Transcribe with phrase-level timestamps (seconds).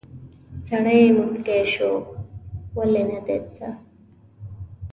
[0.67, 1.91] سړی موسکی شو:
[2.77, 3.67] ولې، نه دي څه؟